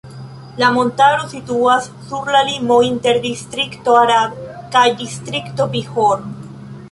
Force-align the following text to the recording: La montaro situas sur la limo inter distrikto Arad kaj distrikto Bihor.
La 0.61 0.69
montaro 0.77 1.25
situas 1.33 1.89
sur 2.07 2.31
la 2.35 2.41
limo 2.47 2.79
inter 2.87 3.21
distrikto 3.27 3.97
Arad 4.05 4.41
kaj 4.77 4.85
distrikto 5.03 5.69
Bihor. 5.77 6.25